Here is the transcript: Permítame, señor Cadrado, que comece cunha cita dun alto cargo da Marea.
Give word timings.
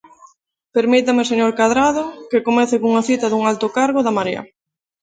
Permítame, 0.75 1.23
señor 1.31 1.51
Cadrado, 1.59 2.03
que 2.29 2.45
comece 2.47 2.75
cunha 2.81 3.05
cita 3.09 3.27
dun 3.31 3.43
alto 3.51 3.67
cargo 3.77 3.99
da 4.03 4.15
Marea. 4.17 4.43